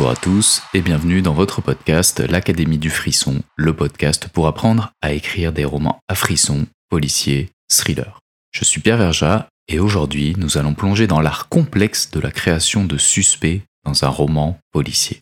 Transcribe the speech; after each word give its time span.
Bonjour 0.00 0.12
à 0.12 0.16
tous 0.16 0.62
et 0.72 0.80
bienvenue 0.80 1.20
dans 1.20 1.34
votre 1.34 1.60
podcast 1.60 2.20
L'Académie 2.20 2.78
du 2.78 2.88
Frisson, 2.88 3.42
le 3.56 3.76
podcast 3.76 4.28
pour 4.28 4.46
apprendre 4.46 4.92
à 5.02 5.12
écrire 5.12 5.52
des 5.52 5.66
romans 5.66 6.00
à 6.08 6.14
frisson, 6.14 6.66
policiers, 6.88 7.50
thrillers. 7.68 8.18
Je 8.50 8.64
suis 8.64 8.80
Pierre 8.80 8.96
Verja 8.96 9.48
et 9.68 9.78
aujourd'hui 9.78 10.34
nous 10.38 10.56
allons 10.56 10.72
plonger 10.72 11.06
dans 11.06 11.20
l'art 11.20 11.50
complexe 11.50 12.10
de 12.12 12.18
la 12.18 12.30
création 12.30 12.86
de 12.86 12.96
suspects 12.96 13.60
dans 13.84 14.02
un 14.02 14.08
roman 14.08 14.58
policier. 14.72 15.20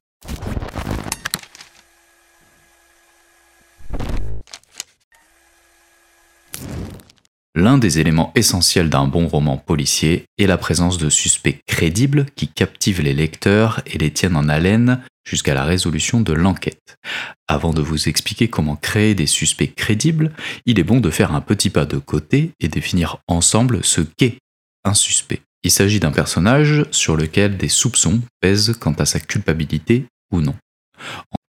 L'un 7.59 7.77
des 7.77 7.99
éléments 7.99 8.31
essentiels 8.37 8.89
d'un 8.89 9.09
bon 9.09 9.27
roman 9.27 9.57
policier 9.57 10.27
est 10.39 10.47
la 10.47 10.59
présence 10.59 10.97
de 10.97 11.11
suspects 11.11 11.61
crédibles 11.67 12.27
qui 12.37 12.47
captivent 12.47 13.03
les 13.03 13.15
lecteurs 13.15 13.83
et 13.85 13.99
les 13.99 14.13
tiennent 14.13 14.37
en 14.37 14.49
haleine 14.49 15.03
jusqu'à 15.29 15.55
la 15.55 15.65
résolution 15.65 16.21
de 16.21 16.33
l'enquête. 16.33 16.97
Avant 17.49 17.73
de 17.73 17.83
vous 17.83 18.09
expliquer 18.09 18.47
comment 18.47 18.77
créer 18.77 19.17
des 19.17 19.27
suspects 19.27 19.75
crédibles, 19.75 20.31
il 20.67 20.79
est 20.79 20.85
bon 20.85 21.01
de 21.01 21.11
faire 21.11 21.35
un 21.35 21.41
petit 21.41 21.69
pas 21.69 21.85
de 21.85 21.99
côté 21.99 22.53
et 22.61 22.69
définir 22.69 23.19
ensemble 23.27 23.81
ce 23.83 24.03
qu'est 24.03 24.39
un 24.85 24.95
suspect. 24.95 25.43
Il 25.65 25.73
s'agit 25.73 25.99
d'un 25.99 26.13
personnage 26.13 26.85
sur 26.93 27.17
lequel 27.17 27.57
des 27.57 27.69
soupçons 27.69 28.21
pèsent 28.41 28.77
quant 28.79 28.93
à 28.93 29.05
sa 29.05 29.19
culpabilité 29.19 30.05
ou 30.31 30.43
non. 30.43 30.55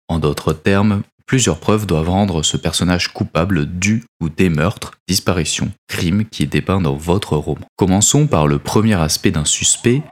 En 0.06 0.20
d'autres 0.20 0.52
termes, 0.52 1.02
Plusieurs 1.26 1.58
preuves 1.58 1.86
doivent 1.86 2.08
rendre 2.08 2.44
ce 2.44 2.56
personnage 2.56 3.12
coupable 3.12 3.66
du 3.66 4.04
ou 4.20 4.28
des 4.28 4.48
meurtres, 4.48 4.92
disparitions, 5.08 5.72
crimes 5.88 6.24
qui 6.24 6.44
est 6.44 6.46
dépeint 6.46 6.80
dans 6.80 6.94
votre 6.94 7.36
roman. 7.36 7.66
Commençons 7.74 8.28
par 8.28 8.46
le 8.46 8.60
premier 8.60 8.94
aspect 8.94 9.32
d'un 9.32 9.44
suspect, 9.44 10.02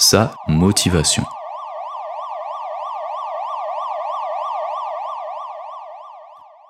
sa 0.00 0.34
motivation. 0.48 1.24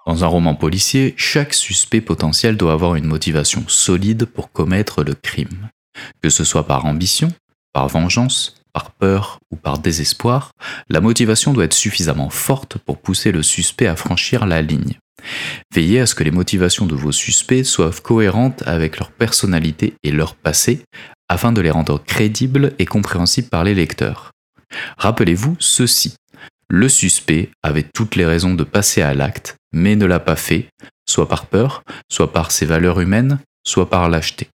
Dans 0.07 0.23
un 0.23 0.27
roman 0.27 0.55
policier, 0.55 1.15
chaque 1.17 1.55
suspect 1.55 2.03
potentiel 2.03 2.59
doit 2.59 2.75
avoir 2.75 2.97
une 2.97 3.07
motivation 3.07 3.65
solide 3.69 4.27
pour 4.27 4.53
commettre 4.53 5.03
le 5.03 5.15
crime. 5.15 5.71
Que 6.23 6.29
ce 6.29 6.45
soit 6.45 6.67
par 6.67 6.85
ambition, 6.85 7.33
par 7.73 7.89
vengeance, 7.89 8.64
par 8.75 8.91
peur 8.91 9.39
ou 9.51 9.57
par 9.57 9.79
désespoir, 9.79 10.51
la 10.91 11.01
motivation 11.01 11.55
doit 11.55 11.65
être 11.65 11.73
suffisamment 11.73 12.29
forte 12.29 12.77
pour 12.77 12.99
pousser 12.99 13.33
le 13.33 13.43
suspect 13.43 13.87
à 13.87 13.97
franchir 13.97 14.45
la 14.45 14.61
ligne. 14.61 14.99
Veillez 15.73 16.01
à 16.01 16.07
ce 16.07 16.15
que 16.15 16.25
les 16.25 16.31
motivations 16.31 16.85
de 16.85 16.95
vos 16.95 17.13
suspects 17.13 17.65
soient 17.65 17.93
cohérentes 18.03 18.63
avec 18.67 18.99
leur 18.99 19.11
personnalité 19.11 19.95
et 20.03 20.11
leur 20.11 20.35
passé, 20.35 20.83
afin 21.29 21.53
de 21.53 21.63
les 21.63 21.71
rendre 21.71 22.03
crédibles 22.05 22.75
et 22.79 22.85
compréhensibles 22.85 23.49
par 23.49 23.65
les 23.65 23.75
lecteurs. 23.75 24.33
Rappelez-vous 24.99 25.57
ceci. 25.61 26.17
Le 26.69 26.89
suspect 26.89 27.51
avait 27.63 27.87
toutes 27.95 28.17
les 28.17 28.27
raisons 28.27 28.55
de 28.55 28.65
passer 28.65 29.01
à 29.01 29.15
l'acte, 29.15 29.57
mais 29.73 29.97
ne 29.97 30.07
l'a 30.07 30.21
pas 30.21 30.37
fait, 30.37 30.69
soit 31.09 31.29
par 31.29 31.47
peur, 31.47 31.83
soit 32.11 32.33
par 32.33 32.51
ses 32.51 32.67
valeurs 32.67 33.01
humaines, 33.01 33.39
soit 33.65 33.89
par 33.89 34.09
lâcheté. 34.09 34.49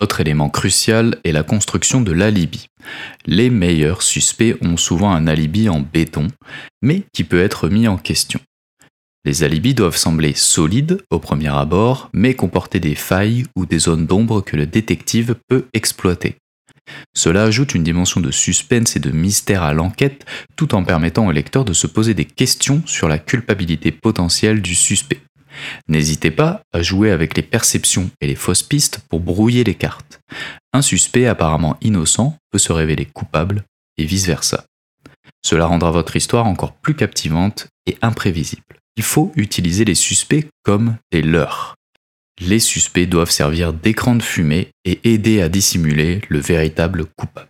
Autre 0.00 0.20
élément 0.20 0.48
crucial 0.48 1.18
est 1.24 1.32
la 1.32 1.42
construction 1.42 2.00
de 2.00 2.12
l'alibi. 2.12 2.66
Les 3.26 3.50
meilleurs 3.50 4.02
suspects 4.02 4.56
ont 4.62 4.76
souvent 4.76 5.10
un 5.10 5.26
alibi 5.26 5.68
en 5.68 5.80
béton, 5.80 6.28
mais 6.82 7.02
qui 7.12 7.24
peut 7.24 7.42
être 7.42 7.68
mis 7.68 7.88
en 7.88 7.96
question. 7.96 8.40
Les 9.24 9.42
alibis 9.42 9.74
doivent 9.74 9.96
sembler 9.96 10.34
solides 10.34 11.02
au 11.10 11.18
premier 11.18 11.48
abord, 11.48 12.10
mais 12.12 12.34
comporter 12.34 12.78
des 12.78 12.94
failles 12.94 13.44
ou 13.56 13.66
des 13.66 13.80
zones 13.80 14.06
d'ombre 14.06 14.40
que 14.40 14.56
le 14.56 14.66
détective 14.66 15.34
peut 15.48 15.66
exploiter. 15.74 16.36
Cela 17.14 17.42
ajoute 17.42 17.74
une 17.74 17.82
dimension 17.82 18.20
de 18.20 18.30
suspense 18.30 18.96
et 18.96 19.00
de 19.00 19.10
mystère 19.10 19.62
à 19.62 19.74
l'enquête, 19.74 20.24
tout 20.56 20.74
en 20.74 20.84
permettant 20.84 21.26
au 21.26 21.32
lecteur 21.32 21.64
de 21.64 21.72
se 21.72 21.86
poser 21.86 22.14
des 22.14 22.24
questions 22.24 22.82
sur 22.86 23.08
la 23.08 23.18
culpabilité 23.18 23.90
potentielle 23.90 24.62
du 24.62 24.74
suspect. 24.74 25.20
N'hésitez 25.88 26.30
pas 26.30 26.62
à 26.72 26.82
jouer 26.82 27.10
avec 27.10 27.36
les 27.36 27.42
perceptions 27.42 28.10
et 28.20 28.26
les 28.26 28.34
fausses 28.34 28.62
pistes 28.62 29.00
pour 29.08 29.20
brouiller 29.20 29.64
les 29.64 29.74
cartes. 29.74 30.20
Un 30.72 30.82
suspect 30.82 31.26
apparemment 31.26 31.76
innocent 31.80 32.36
peut 32.50 32.58
se 32.58 32.72
révéler 32.72 33.06
coupable 33.06 33.64
et 33.96 34.04
vice-versa. 34.04 34.64
Cela 35.44 35.66
rendra 35.66 35.90
votre 35.90 36.16
histoire 36.16 36.46
encore 36.46 36.72
plus 36.72 36.94
captivante 36.94 37.68
et 37.86 37.96
imprévisible. 38.02 38.62
Il 38.96 39.02
faut 39.02 39.32
utiliser 39.36 39.84
les 39.84 39.94
suspects 39.94 40.48
comme 40.64 40.96
des 41.12 41.22
leurs. 41.22 41.76
Les 42.40 42.60
suspects 42.60 43.06
doivent 43.06 43.30
servir 43.30 43.72
d'écran 43.72 44.14
de 44.14 44.22
fumée 44.22 44.68
et 44.84 45.00
aider 45.04 45.40
à 45.40 45.48
dissimuler 45.48 46.20
le 46.28 46.38
véritable 46.38 47.04
coupable. 47.04 47.48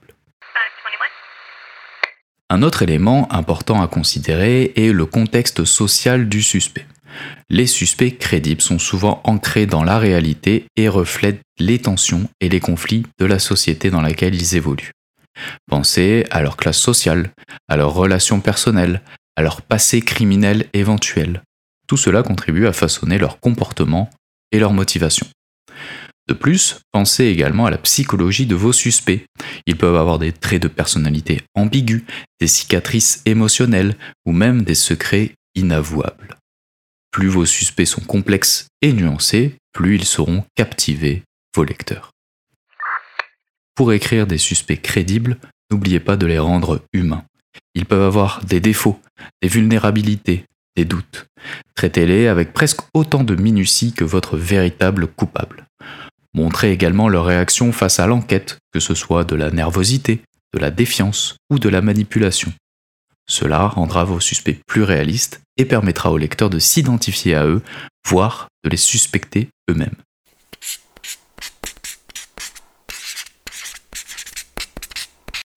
Un 2.50 2.62
autre 2.62 2.82
élément 2.82 3.30
important 3.30 3.82
à 3.82 3.88
considérer 3.88 4.72
est 4.76 4.92
le 4.92 5.04
contexte 5.04 5.64
social 5.66 6.30
du 6.30 6.42
suspect. 6.42 6.86
Les 7.50 7.66
suspects 7.66 8.16
crédibles 8.19 8.60
sont 8.60 8.78
souvent 8.78 9.20
ancrés 9.24 9.66
dans 9.66 9.84
la 9.84 9.98
réalité 9.98 10.66
et 10.76 10.88
reflètent 10.88 11.42
les 11.58 11.78
tensions 11.78 12.28
et 12.41 12.48
les 12.48 12.60
conflits 12.60 13.04
de 13.19 13.24
la 13.26 13.38
société 13.38 13.91
dans 13.91 14.02
laquelle 14.02 14.34
ils 14.34 14.56
évoluent. 14.56 14.92
Pensez 15.66 16.24
à 16.30 16.42
leur 16.42 16.56
classe 16.56 16.78
sociale, 16.78 17.30
à 17.69 17.76
leurs 17.76 17.94
relations 17.94 18.41
personnelles, 18.41 19.02
à 19.36 19.42
leur 19.42 19.62
passé 19.62 20.00
criminel 20.00 20.66
éventuel. 20.72 21.42
Tout 21.86 21.96
cela 21.96 22.22
contribue 22.22 22.66
à 22.66 22.72
façonner 22.72 23.19
leur 23.19 23.40
comportement 23.40 24.10
et 24.52 24.58
leur 24.58 24.72
motivation. 24.72 25.26
De 26.28 26.34
plus, 26.34 26.80
pensez 26.92 27.25
également 27.25 27.64
à 27.64 27.70
la 27.70 27.78
psychologie 27.78 28.44
de 28.44 28.54
vos 28.54 28.75
suspects. 28.75 29.25
Ils 29.66 29.78
peuvent 29.78 29.96
avoir 29.96 30.19
des 30.19 30.32
traits 30.32 30.62
de 30.62 30.69
personnalité 30.69 31.40
ambigus, 31.54 32.04
des 32.38 32.46
cicatrices 32.46 33.22
émotionnelles 33.25 33.96
ou 34.26 34.32
même 34.32 34.62
des 34.62 34.75
secrets 34.75 35.32
inavouables. 35.54 36.36
Plus 37.10 37.28
vos 37.28 37.46
suspects 37.46 37.86
sont 37.86 38.02
complexes 38.02 38.69
et 38.82 38.92
nuancés, 38.92 39.56
plus 39.72 39.96
ils 39.96 40.04
sauront 40.04 40.44
captiver 40.54 41.22
vos 41.54 41.64
lecteurs. 41.64 42.10
Pour 43.74 43.92
écrire 43.92 44.26
des 44.26 44.38
suspects 44.38 44.80
crédibles, 44.80 45.38
n'oubliez 45.70 46.00
pas 46.00 46.16
de 46.16 46.26
les 46.26 46.38
rendre 46.38 46.82
humains. 46.92 47.24
Ils 47.74 47.86
peuvent 47.86 48.02
avoir 48.02 48.44
des 48.44 48.60
défauts, 48.60 49.00
des 49.41 49.48
vulnérabilités, 49.48 50.44
des 50.76 50.84
doutes. 50.84 51.26
Traitez-les 51.74 52.28
avec 52.28 52.52
presque 52.52 52.80
autant 52.94 53.25
de 53.25 53.34
minutie 53.34 53.92
que 53.92 54.04
votre 54.04 54.36
véritable 54.36 55.06
coupable. 55.06 55.66
Montrez 56.34 56.72
également 56.72 57.08
leur 57.08 57.25
réaction 57.25 57.72
face 57.72 58.00
à 58.00 58.06
l'enquête, 58.06 58.58
que 58.72 58.80
ce 58.80 58.94
soit 58.94 59.25
de 59.25 59.34
la 59.34 59.50
nervosité, 59.50 60.22
de 60.54 60.58
la 60.58 60.70
défiance 60.70 61.36
ou 61.50 61.58
de 61.58 61.69
la 61.69 61.80
manipulation. 61.80 62.52
Cela 63.31 63.66
rendra 63.66 64.05
vos 64.05 64.21
suspects 64.21 64.59
plus 64.66 64.83
réalistes 64.83 65.43
et 65.59 65.65
permettra 65.65 66.11
aux 66.11 66.19
lecteurs 66.19 66.50
de 66.50 66.59
s'identifier 66.59 67.34
à 67.34 67.47
eux, 67.47 67.62
voire 68.06 68.49
de 68.65 68.71
les 68.71 68.77
suspecter 68.77 69.49
eux-mêmes. 69.71 69.97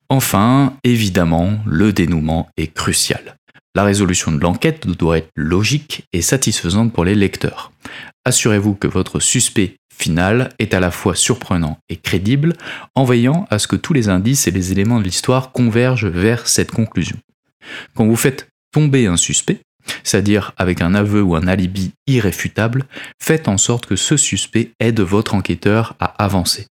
Enfin, 0.10 0.76
évidemment, 0.84 1.60
le 1.66 1.94
dénouement 1.94 2.50
est 2.58 2.68
crucial. 2.68 3.38
La 3.74 3.86
résolution 3.86 4.34
de 4.34 4.42
l'enquête 4.42 4.86
doit 4.86 5.20
être 5.20 5.30
logique 5.38 6.04
et 6.12 6.22
satisfaisante 6.22 6.92
pour 6.92 7.06
les 7.06 7.16
lecteurs. 7.16 7.72
Assurez-vous 8.26 8.76
que 8.76 8.88
votre 8.88 9.22
suspect 9.22 9.78
final 9.98 10.50
est 10.60 10.74
à 10.74 10.82
la 10.82 10.92
fois 10.92 11.16
surprenant 11.16 11.78
et 11.88 11.96
crédible 11.96 12.54
en 12.96 13.06
veillant 13.06 13.48
à 13.50 13.60
ce 13.60 13.68
que 13.68 13.78
tous 13.78 13.94
les 13.94 14.10
indices 14.10 14.48
et 14.48 14.52
les 14.52 14.74
éléments 14.74 15.00
de 15.00 15.06
l'histoire 15.06 15.54
convergent 15.54 16.08
vers 16.08 16.50
cette 16.50 16.72
conclusion. 16.72 17.18
Quand 17.96 18.06
vous 18.06 18.16
faites 18.16 18.48
tomber 18.72 19.08
un 19.08 19.18
suspect, 19.18 19.60
c'est-à-dire 20.04 20.54
avec 20.58 20.82
un 20.82 20.94
aveu 20.94 21.22
ou 21.22 21.36
un 21.36 21.48
alibi 21.48 21.92
irréfutable, 22.08 22.86
faites 23.22 23.48
en 23.48 23.58
sorte 23.58 23.86
que 23.86 23.96
ce 23.96 24.18
suspect 24.18 24.72
aide 24.80 25.00
votre 25.00 25.36
enquêteur 25.36 25.96
à 26.00 26.24
avancer. 26.24 26.68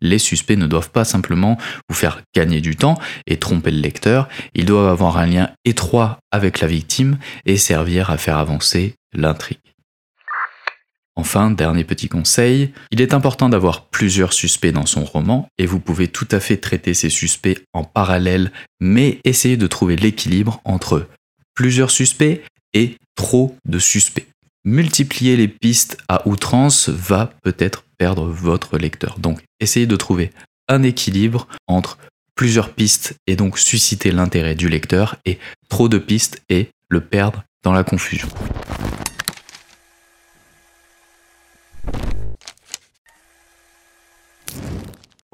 Les 0.00 0.18
suspects 0.18 0.56
ne 0.56 0.66
doivent 0.66 0.90
pas 0.90 1.04
simplement 1.04 1.58
vous 1.88 1.94
faire 1.94 2.22
gagner 2.34 2.60
du 2.60 2.76
temps 2.76 2.98
et 3.26 3.38
tromper 3.38 3.70
le 3.70 3.80
lecteur, 3.80 4.28
ils 4.54 4.66
doivent 4.66 4.88
avoir 4.88 5.18
un 5.18 5.26
lien 5.26 5.50
étroit 5.64 6.18
avec 6.30 6.60
la 6.60 6.68
victime 6.68 7.18
et 7.44 7.56
servir 7.56 8.10
à 8.10 8.18
faire 8.18 8.38
avancer 8.38 8.94
l'intrigue. 9.12 9.63
Enfin, 11.16 11.50
dernier 11.50 11.84
petit 11.84 12.08
conseil, 12.08 12.72
il 12.90 13.00
est 13.00 13.14
important 13.14 13.48
d'avoir 13.48 13.86
plusieurs 13.86 14.32
suspects 14.32 14.72
dans 14.72 14.86
son 14.86 15.04
roman 15.04 15.48
et 15.58 15.66
vous 15.66 15.78
pouvez 15.78 16.08
tout 16.08 16.26
à 16.32 16.40
fait 16.40 16.56
traiter 16.56 16.92
ces 16.92 17.10
suspects 17.10 17.62
en 17.72 17.84
parallèle, 17.84 18.50
mais 18.80 19.20
essayez 19.24 19.56
de 19.56 19.66
trouver 19.68 19.94
l'équilibre 19.94 20.60
entre 20.64 21.08
plusieurs 21.54 21.92
suspects 21.92 22.42
et 22.72 22.96
trop 23.14 23.56
de 23.64 23.78
suspects. 23.78 24.26
Multiplier 24.64 25.36
les 25.36 25.46
pistes 25.46 25.98
à 26.08 26.26
outrance 26.26 26.88
va 26.88 27.32
peut-être 27.42 27.84
perdre 27.96 28.26
votre 28.26 28.76
lecteur. 28.76 29.18
Donc 29.20 29.40
essayez 29.60 29.86
de 29.86 29.96
trouver 29.96 30.32
un 30.68 30.82
équilibre 30.82 31.46
entre 31.68 31.98
plusieurs 32.34 32.70
pistes 32.70 33.14
et 33.28 33.36
donc 33.36 33.58
susciter 33.58 34.10
l'intérêt 34.10 34.56
du 34.56 34.68
lecteur 34.68 35.16
et 35.24 35.38
trop 35.68 35.88
de 35.88 35.98
pistes 35.98 36.42
et 36.48 36.70
le 36.88 37.00
perdre 37.00 37.44
dans 37.62 37.72
la 37.72 37.84
confusion. 37.84 38.28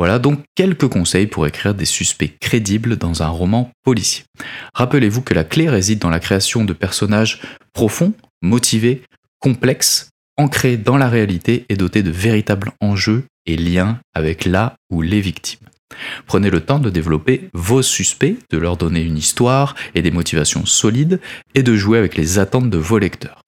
Voilà 0.01 0.19
donc 0.19 0.41
quelques 0.55 0.89
conseils 0.89 1.27
pour 1.27 1.47
écrire 1.47 1.75
des 1.75 1.85
suspects 1.85 2.33
crédibles 2.41 2.97
dans 2.97 3.23
un 3.23 3.29
roman 3.29 3.71
policier. 3.85 4.25
Rappelez-vous 4.73 5.21
que 5.21 5.35
la 5.35 5.45
clé 5.45 5.69
réside 5.69 5.99
dans 5.99 6.09
la 6.09 6.21
création 6.21 6.65
de 6.65 6.73
personnages 6.73 7.43
profonds, 7.75 8.15
motivés, 8.41 9.03
complexes, 9.41 10.09
ancrés 10.39 10.79
dans 10.79 10.97
la 10.97 11.11
réalité 11.11 11.67
et 11.69 11.77
dotés 11.77 12.03
de 12.03 12.11
véritables 12.11 12.73
enjeux 12.81 13.25
et 13.45 13.59
liens 13.59 14.01
avec 14.15 14.47
la 14.47 14.75
ou 14.91 15.03
les 15.03 15.21
victimes. 15.21 15.69
Prenez 16.25 16.49
le 16.49 16.63
temps 16.63 16.79
de 16.79 16.89
développer 16.89 17.51
vos 17.53 17.83
suspects, 17.83 18.39
de 18.49 18.57
leur 18.57 18.79
donner 18.79 19.03
une 19.03 19.19
histoire 19.19 19.75
et 19.95 20.01
des 20.01 20.11
motivations 20.11 20.65
solides 20.65 21.21
et 21.55 21.63
de 21.63 21.77
jouer 21.77 21.99
avec 21.99 22.17
les 22.17 22.39
attentes 22.39 22.71
de 22.71 22.79
vos 22.79 22.97
lecteurs. 22.97 23.43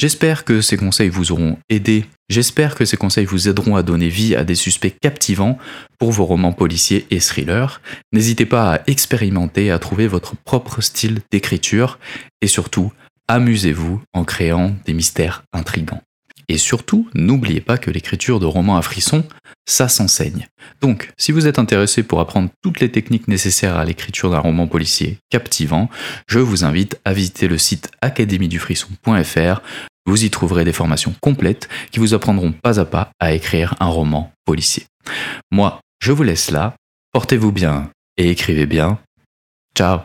J'espère 0.00 0.44
que 0.44 0.60
ces 0.60 0.76
conseils 0.76 1.08
vous 1.08 1.32
auront 1.32 1.58
aidé. 1.68 2.04
J'espère 2.28 2.76
que 2.76 2.84
ces 2.84 2.96
conseils 2.96 3.24
vous 3.24 3.48
aideront 3.48 3.74
à 3.74 3.82
donner 3.82 4.08
vie 4.08 4.36
à 4.36 4.44
des 4.44 4.54
suspects 4.54 4.94
captivants 5.00 5.58
pour 5.98 6.12
vos 6.12 6.24
romans 6.24 6.52
policiers 6.52 7.04
et 7.10 7.18
thrillers. 7.18 7.80
N'hésitez 8.12 8.46
pas 8.46 8.74
à 8.74 8.80
expérimenter, 8.86 9.72
à 9.72 9.80
trouver 9.80 10.06
votre 10.06 10.36
propre 10.36 10.82
style 10.82 11.18
d'écriture 11.32 11.98
et 12.40 12.46
surtout, 12.46 12.92
amusez-vous 13.26 14.00
en 14.14 14.22
créant 14.22 14.72
des 14.86 14.94
mystères 14.94 15.42
intrigants. 15.52 16.02
Et 16.48 16.58
surtout, 16.58 17.08
n'oubliez 17.14 17.60
pas 17.60 17.76
que 17.76 17.90
l'écriture 17.90 18.38
de 18.38 18.46
romans 18.46 18.76
à 18.76 18.82
frissons, 18.82 19.24
ça 19.68 19.88
s'enseigne. 19.88 20.48
Donc, 20.80 21.12
si 21.16 21.30
vous 21.30 21.46
êtes 21.46 21.58
intéressé 21.58 22.02
pour 22.02 22.20
apprendre 22.20 22.48
toutes 22.62 22.80
les 22.80 22.90
techniques 22.90 23.28
nécessaires 23.28 23.76
à 23.76 23.84
l'écriture 23.84 24.30
d'un 24.30 24.38
roman 24.38 24.66
policier 24.66 25.18
captivant, 25.30 25.88
je 26.26 26.38
vous 26.38 26.64
invite 26.64 26.98
à 27.04 27.12
visiter 27.12 27.48
le 27.48 27.58
site 27.58 27.90
académiedufrisson.fr. 28.00 29.62
Vous 30.06 30.24
y 30.24 30.30
trouverez 30.30 30.64
des 30.64 30.72
formations 30.72 31.14
complètes 31.20 31.68
qui 31.90 32.00
vous 32.00 32.14
apprendront 32.14 32.52
pas 32.52 32.80
à 32.80 32.86
pas 32.86 33.10
à 33.20 33.32
écrire 33.34 33.74
un 33.78 33.88
roman 33.88 34.32
policier. 34.46 34.86
Moi, 35.52 35.80
je 36.00 36.12
vous 36.12 36.22
laisse 36.22 36.50
là. 36.50 36.74
Portez-vous 37.12 37.52
bien 37.52 37.90
et 38.16 38.30
écrivez 38.30 38.66
bien. 38.66 38.98
Ciao 39.76 40.00